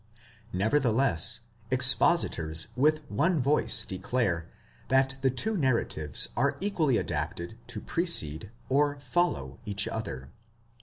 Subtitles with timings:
[0.51, 4.49] Nevertheless, expositors with one voice declare
[4.87, 10.31] that the two narratives are equally adapted to precede, or follow, each other.